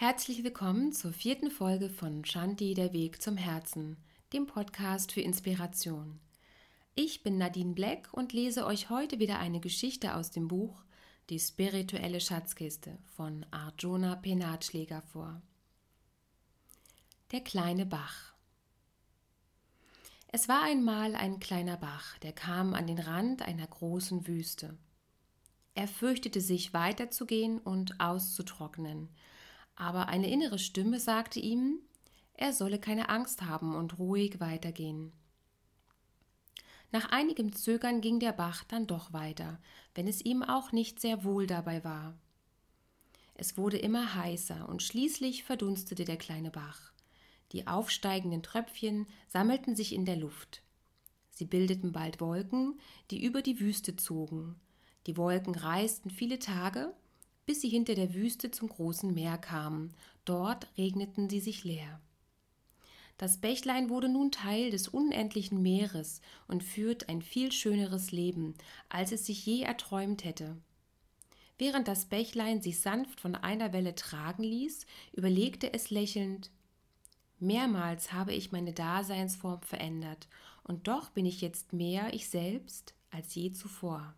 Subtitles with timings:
[0.00, 3.96] Herzlich willkommen zur vierten Folge von Shanti, der Weg zum Herzen,
[4.32, 6.20] dem Podcast für Inspiration.
[6.94, 10.84] Ich bin Nadine Black und lese euch heute wieder eine Geschichte aus dem Buch
[11.30, 15.42] Die spirituelle Schatzkiste von Arjuna Penatschläger vor.
[17.32, 18.34] Der kleine Bach.
[20.28, 24.78] Es war einmal ein kleiner Bach, der kam an den Rand einer großen Wüste.
[25.74, 29.08] Er fürchtete sich weiterzugehen und auszutrocknen,
[29.78, 31.78] aber eine innere Stimme sagte ihm,
[32.34, 35.12] er solle keine Angst haben und ruhig weitergehen.
[36.90, 39.60] Nach einigem Zögern ging der Bach dann doch weiter,
[39.94, 42.18] wenn es ihm auch nicht sehr wohl dabei war.
[43.34, 46.92] Es wurde immer heißer und schließlich verdunstete der kleine Bach.
[47.52, 50.62] Die aufsteigenden Tröpfchen sammelten sich in der Luft.
[51.30, 52.80] Sie bildeten bald Wolken,
[53.12, 54.56] die über die Wüste zogen.
[55.06, 56.92] Die Wolken reisten viele Tage
[57.48, 59.94] bis sie hinter der Wüste zum großen Meer kamen.
[60.26, 61.98] Dort regneten sie sich leer.
[63.16, 68.52] Das Bächlein wurde nun Teil des unendlichen Meeres und führt ein viel schöneres Leben,
[68.90, 70.58] als es sich je erträumt hätte.
[71.56, 76.50] Während das Bächlein sich sanft von einer Welle tragen ließ, überlegte es lächelnd
[77.38, 80.28] Mehrmals habe ich meine Daseinsform verändert,
[80.64, 84.14] und doch bin ich jetzt mehr ich selbst als je zuvor.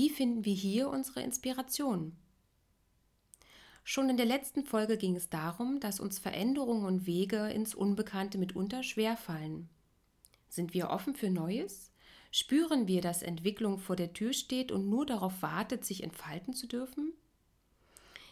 [0.00, 2.16] Wie finden wir hier unsere Inspiration?
[3.84, 8.38] Schon in der letzten Folge ging es darum, dass uns Veränderungen und Wege ins Unbekannte
[8.38, 9.68] mitunter schwerfallen.
[10.48, 11.92] Sind wir offen für Neues?
[12.32, 16.66] Spüren wir, dass Entwicklung vor der Tür steht und nur darauf wartet, sich entfalten zu
[16.66, 17.12] dürfen?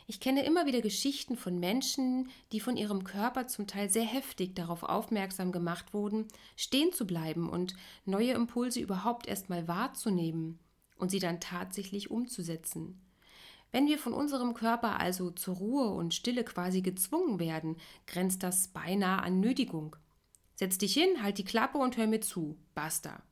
[0.06, 4.55] Ich kenne immer wieder Geschichten von Menschen, die von ihrem Körper zum Teil sehr heftig
[4.55, 7.74] darauf aufmerksam gemacht wurden, stehen zu bleiben und
[8.06, 10.58] neue Impulse überhaupt erstmal wahrzunehmen
[10.99, 13.01] und sie dann tatsächlich umzusetzen.
[13.71, 18.69] Wenn wir von unserem Körper also zur Ruhe und Stille quasi gezwungen werden, grenzt das
[18.69, 19.97] beinahe an Nötigung.
[20.55, 22.57] Setz dich hin, halt die Klappe und hör mir zu.
[22.75, 23.23] Basta.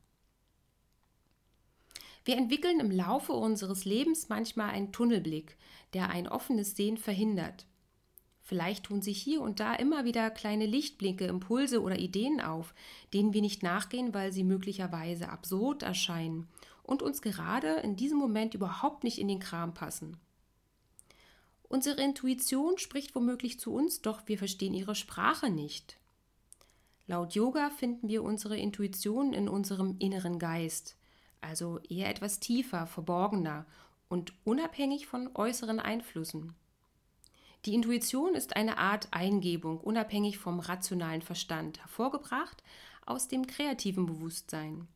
[2.23, 5.57] Wir entwickeln im Laufe unseres Lebens manchmal einen Tunnelblick,
[5.93, 7.65] der ein offenes Sehen verhindert.
[8.41, 12.73] Vielleicht tun sich hier und da immer wieder kleine Lichtblinke, Impulse oder Ideen auf,
[13.13, 16.47] denen wir nicht nachgehen, weil sie möglicherweise absurd erscheinen
[16.87, 20.17] und uns gerade in diesem Moment überhaupt nicht in den Kram passen.
[21.69, 25.99] Unsere Intuition spricht womöglich zu uns, doch wir verstehen ihre Sprache nicht.
[27.05, 30.95] Laut Yoga finden wir unsere Intuition in unserem inneren Geist,
[31.41, 33.65] also eher etwas tiefer, verborgener
[34.07, 36.55] und unabhängig von äußeren Einflüssen.
[37.65, 42.63] Die Intuition ist eine Art Eingebung, unabhängig vom rationalen Verstand, hervorgebracht
[43.05, 44.87] aus dem kreativen Bewusstsein.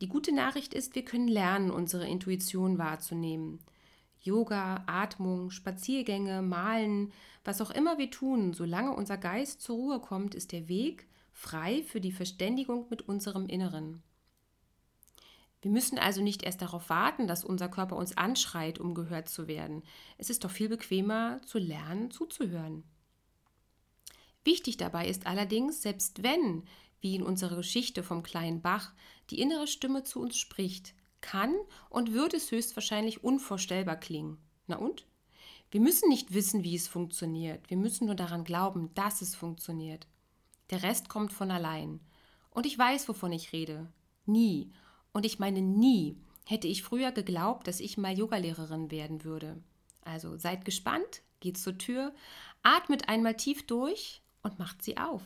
[0.00, 3.58] Die gute Nachricht ist, wir können lernen, unsere Intuition wahrzunehmen.
[4.20, 7.12] Yoga, Atmung, Spaziergänge, Malen,
[7.44, 11.82] was auch immer wir tun, solange unser Geist zur Ruhe kommt, ist der Weg frei
[11.82, 14.02] für die Verständigung mit unserem Inneren.
[15.62, 19.48] Wir müssen also nicht erst darauf warten, dass unser Körper uns anschreit, um gehört zu
[19.48, 19.82] werden.
[20.16, 22.84] Es ist doch viel bequemer zu lernen, zuzuhören.
[24.44, 26.64] Wichtig dabei ist allerdings, selbst wenn,
[27.00, 28.92] wie in unserer Geschichte vom kleinen Bach,
[29.30, 31.54] die innere Stimme zu uns spricht, kann
[31.90, 34.38] und wird es höchstwahrscheinlich unvorstellbar klingen.
[34.66, 35.06] Na und?
[35.70, 37.68] Wir müssen nicht wissen, wie es funktioniert.
[37.68, 40.06] Wir müssen nur daran glauben, dass es funktioniert.
[40.70, 42.00] Der Rest kommt von allein.
[42.50, 43.92] Und ich weiß, wovon ich rede.
[44.24, 44.72] Nie
[45.12, 49.62] und ich meine nie, hätte ich früher geglaubt, dass ich mal Yogalehrerin werden würde.
[50.02, 52.14] Also seid gespannt, geht zur Tür,
[52.62, 55.22] atmet einmal tief durch und macht sie auf.